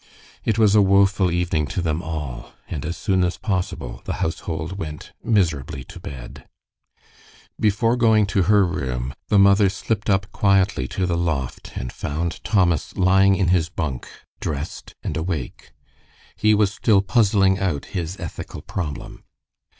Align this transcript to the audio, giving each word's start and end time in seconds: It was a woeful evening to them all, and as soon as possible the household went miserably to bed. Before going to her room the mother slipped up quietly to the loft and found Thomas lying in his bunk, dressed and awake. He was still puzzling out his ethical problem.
It 0.43 0.57
was 0.57 0.73
a 0.73 0.81
woeful 0.81 1.29
evening 1.29 1.67
to 1.67 1.79
them 1.79 2.01
all, 2.01 2.53
and 2.67 2.85
as 2.87 2.97
soon 2.97 3.23
as 3.23 3.37
possible 3.37 4.01
the 4.05 4.13
household 4.15 4.79
went 4.79 5.11
miserably 5.23 5.83
to 5.83 5.99
bed. 5.99 6.47
Before 7.59 7.95
going 7.95 8.25
to 8.25 8.41
her 8.49 8.65
room 8.65 9.13
the 9.27 9.37
mother 9.37 9.69
slipped 9.69 10.09
up 10.09 10.31
quietly 10.31 10.87
to 10.87 11.05
the 11.05 11.15
loft 11.19 11.73
and 11.75 11.93
found 11.93 12.43
Thomas 12.43 12.95
lying 12.97 13.35
in 13.35 13.49
his 13.49 13.69
bunk, 13.69 14.07
dressed 14.39 14.95
and 15.03 15.15
awake. 15.15 15.71
He 16.35 16.55
was 16.55 16.73
still 16.73 17.03
puzzling 17.03 17.59
out 17.59 17.85
his 17.93 18.19
ethical 18.19 18.63
problem. 18.63 19.23